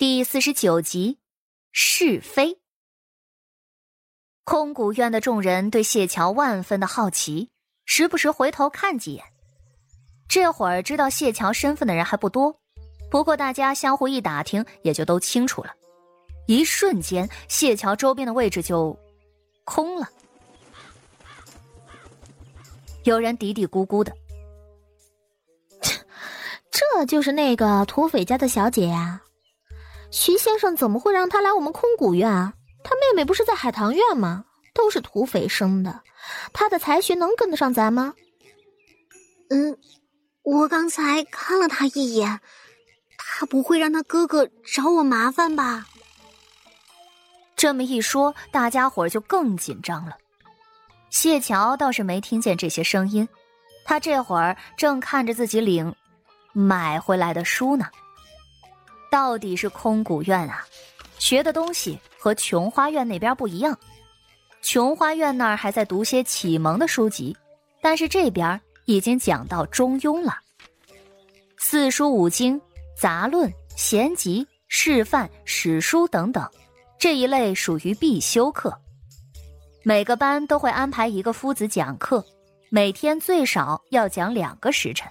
[0.00, 1.18] 第四十九集，
[1.72, 2.58] 是非。
[4.44, 7.50] 空谷院的众人对谢桥万分的好奇，
[7.84, 9.22] 时不时回头看几眼。
[10.26, 12.58] 这会儿知道谢桥身份的人还不多，
[13.10, 15.74] 不过大家相互一打听，也就都清楚了。
[16.46, 18.98] 一瞬间，谢桥周边的位置就
[19.64, 20.08] 空了。
[23.04, 24.16] 有人嘀嘀咕咕的
[26.72, 29.20] ：“这就是那个土匪家的小姐呀。”
[30.10, 32.54] 徐先生怎么会让他来我们空谷院啊？
[32.82, 34.44] 他妹妹不是在海棠院吗？
[34.72, 36.02] 都是土匪生的，
[36.52, 38.14] 他的才学能跟得上咱吗？
[39.50, 39.76] 嗯，
[40.42, 42.40] 我刚才看了他一眼，
[43.18, 45.86] 他不会让他哥哥找我麻烦吧？
[47.56, 50.16] 这么一说，大家伙就更紧张了。
[51.10, 53.28] 谢桥倒是没听见这些声音，
[53.84, 55.94] 他这会儿正看着自己领
[56.52, 57.86] 买回来的书呢。
[59.10, 60.64] 到底是空谷院啊，
[61.18, 63.76] 学的东西和琼花院那边不一样。
[64.62, 67.36] 琼花院那儿还在读些启蒙的书籍，
[67.82, 70.38] 但是这边已经讲到中庸了。
[71.58, 72.60] 四书五经、
[72.96, 76.48] 杂论、闲集、示范、史书等等，
[76.98, 78.72] 这一类属于必修课。
[79.82, 82.24] 每个班都会安排一个夫子讲课，
[82.68, 85.10] 每天最少要讲两个时辰。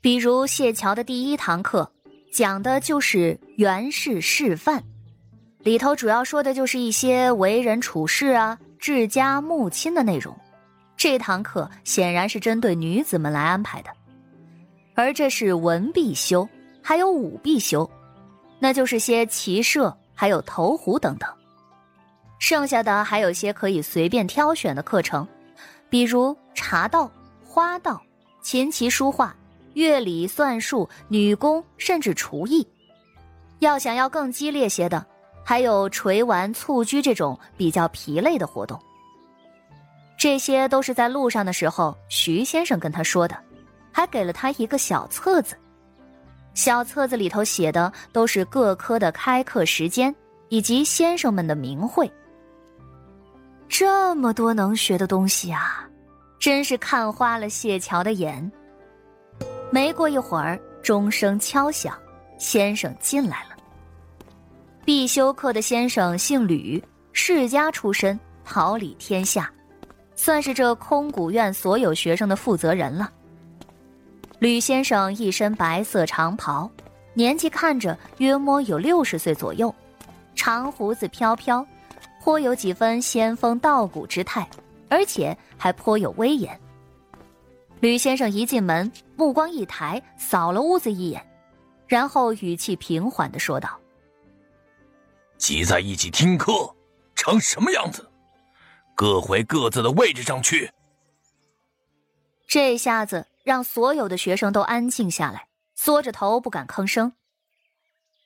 [0.00, 1.90] 比如谢桥的第一堂课。
[2.30, 4.82] 讲的就是元氏示范，
[5.58, 10.34] 里头主要说的就是一些为人处事啊、治家睦亲的内容。
[10.96, 13.90] 这堂课显然是针对女子们来安排的，
[14.94, 16.48] 而这是文必修，
[16.82, 17.90] 还有武必修，
[18.58, 21.28] 那就是些骑射还有投壶等等。
[22.38, 25.26] 剩下的还有些可以随便挑选的课程，
[25.88, 27.10] 比如茶道、
[27.44, 28.00] 花道、
[28.40, 29.34] 琴棋书画。
[29.74, 32.66] 乐理、算术、女工，甚至厨艺，
[33.60, 35.04] 要想要更激烈些的，
[35.44, 38.78] 还有捶丸、蹴鞠这种比较疲累的活动。
[40.18, 43.36] 这些都是在路上的时候，徐先生跟他说的，
[43.90, 45.56] 还给了他一个小册子。
[46.52, 50.14] 小册子里头写的都是各科的开课时间
[50.48, 52.10] 以及先生们的名讳。
[53.68, 55.88] 这么多能学的东西啊，
[56.38, 58.50] 真是看花了谢桥的眼。
[59.70, 61.96] 没过一会儿，钟声敲响，
[62.38, 63.50] 先生进来了。
[64.84, 66.82] 必修课的先生姓吕，
[67.12, 69.48] 世家出身，桃李天下，
[70.16, 73.10] 算是这空谷院所有学生的负责人了。
[74.40, 76.68] 吕先生一身白色长袍，
[77.14, 79.72] 年纪看着约摸有六十岁左右，
[80.34, 81.64] 长胡子飘飘，
[82.20, 84.48] 颇有几分仙风道骨之态，
[84.88, 86.58] 而且还颇有威严。
[87.80, 91.26] 吕先生一进门，目光一抬，扫了屋子一眼，
[91.86, 93.80] 然后语气平缓的说道
[95.38, 96.74] ：“挤在一起听课，
[97.14, 98.06] 成什么样子？
[98.94, 100.70] 各回各自的位置上去。”
[102.46, 107.10] 这下子让所有的学生都安静下来，缩着头不敢吭声。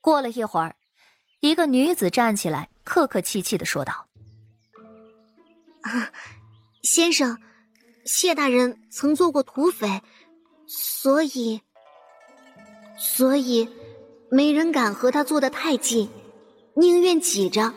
[0.00, 0.74] 过了一会儿，
[1.38, 4.08] 一个女子站起来，客客气气的说道
[5.82, 6.10] ：“啊，
[6.82, 7.38] 先生。”
[8.06, 10.00] 谢大人曾做过土匪，
[10.66, 11.60] 所以，
[12.96, 13.68] 所以
[14.30, 16.08] 没人敢和他坐得太近，
[16.74, 17.74] 宁愿挤着。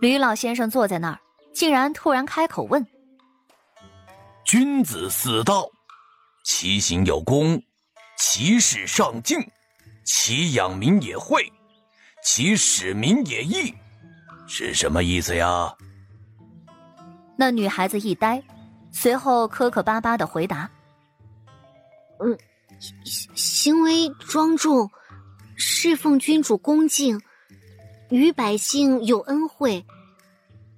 [0.00, 1.20] 吕老先生坐在那儿，
[1.52, 2.86] 竟然突然开口问
[4.46, 5.68] ：“君子四道，
[6.42, 7.62] 其行有功，
[8.16, 9.38] 其事上敬，
[10.06, 11.52] 其养民也惠，
[12.24, 13.74] 其使民也义，
[14.48, 15.76] 是什么意思呀？”
[17.36, 18.42] 那女孩子一呆。
[18.92, 20.70] 随后磕磕巴巴的回答
[22.20, 22.38] ：“嗯，
[23.34, 24.90] 行为庄重，
[25.56, 27.20] 侍奉君主恭敬，
[28.10, 29.84] 与百姓有恩惠，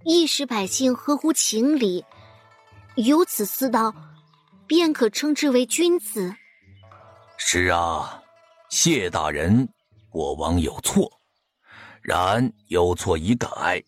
[0.05, 2.05] 亦使百姓合乎情理，
[2.97, 3.95] 有此四道，
[4.67, 6.35] 便可称之为君子。”
[7.37, 8.23] 是啊，
[8.69, 9.69] 谢大人
[10.09, 11.11] 过往有错，
[12.03, 13.83] 然有错已改，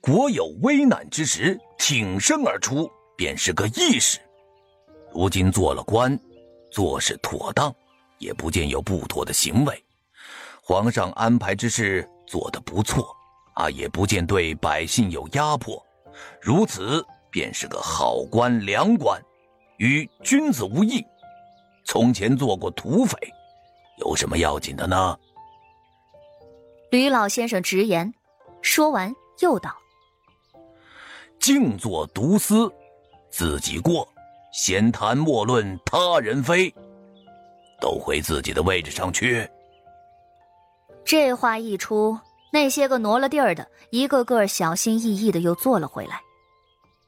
[0.00, 2.90] 国有危难之时，挺身而出。
[3.18, 4.20] 便是个义士，
[5.12, 6.16] 如今做了官，
[6.70, 7.74] 做事妥当，
[8.18, 9.84] 也不见有不妥的行为。
[10.62, 13.12] 皇上安排之事做得不错，
[13.54, 15.84] 啊，也不见对百姓有压迫，
[16.40, 19.20] 如此便是个好官良官，
[19.78, 21.04] 与君子无异。
[21.84, 23.18] 从前做过土匪，
[23.96, 25.18] 有什么要紧的呢？
[26.92, 28.14] 吕老先生直言，
[28.62, 29.76] 说完又道
[31.40, 32.72] ：“静坐独思。”
[33.30, 34.08] 自己过，
[34.52, 36.72] 闲谈莫论他人非，
[37.80, 39.48] 都回自己的位置上去。
[41.04, 42.18] 这话一出，
[42.52, 46.20] 那些个挪了地儿的，一个个小心翼翼的又坐了回来。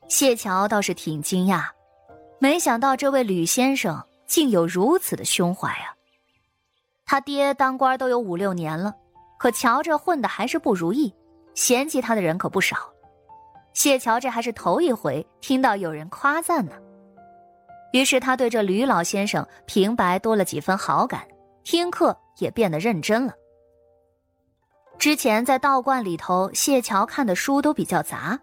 [0.09, 1.65] 谢桥倒是挺惊讶，
[2.39, 5.95] 没想到这位吕先生竟有如此的胸怀啊！
[7.05, 8.95] 他爹当官都有五六年了，
[9.39, 11.15] 可瞧着混的还是不如意，
[11.55, 12.77] 嫌弃他的人可不少。
[13.81, 16.75] 谢桥这还是头一回听到有人夸赞呢，
[17.95, 21.27] 于是他对这吕老先生平白多了几分好感，
[21.65, 23.33] 听课也变得认真了。
[24.99, 28.39] 之前在道观里头，谢桥看的书都比较杂，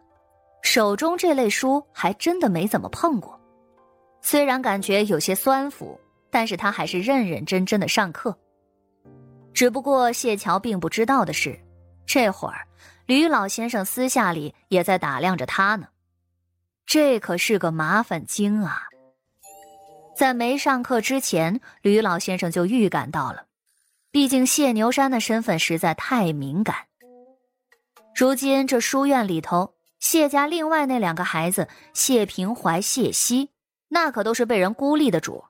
[0.63, 3.39] 手中这类书还真的没怎么碰过。
[4.23, 5.99] 虽然感觉有些酸腐，
[6.31, 8.35] 但是他还是认认真真的上课。
[9.53, 11.55] 只不过谢桥并不知道的是，
[12.07, 12.65] 这会儿
[13.07, 15.87] 吕老先生私下里也在打量着他呢。
[16.85, 18.83] 这可是个麻烦精啊！
[20.15, 23.45] 在没上课之前，吕老先生就预感到了。
[24.11, 26.75] 毕竟谢牛山的身份实在太敏感。
[28.13, 33.51] 如今这书院里头，谢家另外那两个孩子谢平怀、谢希，
[33.87, 35.45] 那可都是被人孤立的主。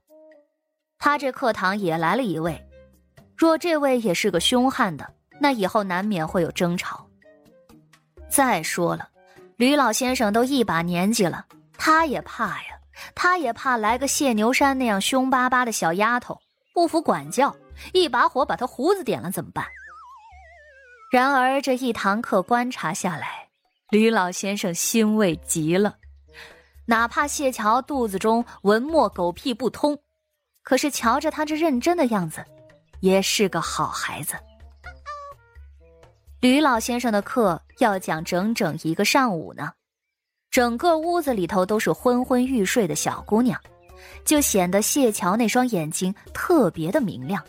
[1.00, 2.68] 他这课堂也来了一位，
[3.36, 7.07] 若这位也是个凶悍的，那以后难免会有争吵。
[8.30, 9.08] 再说了，
[9.56, 11.46] 吕老先生都一把年纪了，
[11.78, 12.80] 他也怕呀，
[13.16, 16.38] 他也怕来个谢牛山那样凶巴巴的小丫头，
[16.74, 17.56] 不服管教。
[17.94, 19.64] 一把火把他胡子点了怎么办？
[21.12, 23.48] 然而这一堂课观察下来，
[23.92, 25.96] 吕老先生欣慰极了。
[26.88, 29.96] 哪怕谢桥肚子中文墨狗屁不通，
[30.64, 32.44] 可是瞧着他这认真的样子，
[33.00, 34.34] 也是个好孩子。
[36.40, 39.72] 吕老先生的课要讲整整一个上午呢，
[40.52, 43.60] 整个屋子里头都是昏昏欲睡的小姑娘，
[44.24, 47.44] 就显得谢桥那双眼睛特别的明亮。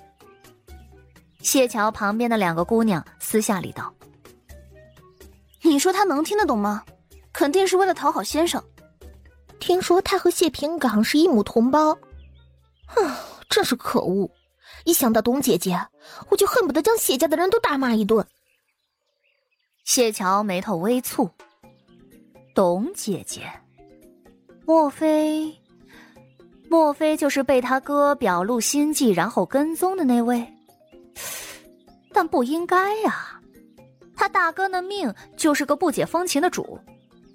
[1.40, 3.92] 谢桥旁边的两个姑娘私下里道
[5.60, 6.82] ：“你说他能听得懂吗？
[7.30, 8.62] 肯定是为了讨好先生。
[9.60, 11.92] 听说他和谢平岗是一母同胞，
[12.86, 13.14] 哼，
[13.50, 14.30] 真是可恶！
[14.84, 15.78] 一想到董姐姐，
[16.30, 18.26] 我就恨不得将谢家的人都大骂一顿。”
[19.88, 21.26] 谢桥眉头微蹙
[22.54, 23.50] ：“董姐姐，
[24.66, 25.50] 莫非，
[26.68, 30.46] 莫非就是被他哥表露心迹然后跟踪的那位？”
[32.12, 33.40] 但不应该呀，
[34.14, 36.78] 他大哥的命就是个不解风情的主，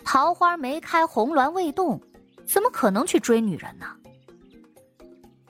[0.05, 1.99] 桃花没开，红鸾未动，
[2.45, 3.87] 怎么可能去追女人呢？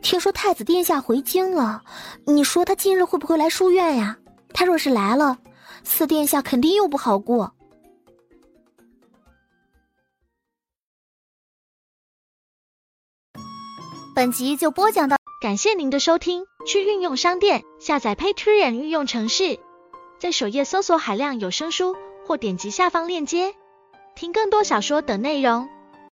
[0.01, 1.83] 听说太子殿下回京了，
[2.25, 4.17] 你说他今日会不会来书院呀？
[4.53, 5.37] 他若是来了，
[5.83, 7.53] 四殿下肯定又不好过。
[14.15, 15.17] 本集就播讲到。
[15.41, 19.59] 感谢您的收听，去运用商店下载 Patreon 运用城市，
[20.17, 23.53] 在首页搜索海量有声书，或点击下方链接
[24.15, 25.67] 听更多小说等内容。